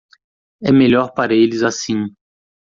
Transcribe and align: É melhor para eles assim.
É 0.63 0.71
melhor 0.71 1.13
para 1.13 1.35
eles 1.35 1.61
assim. 1.61 2.07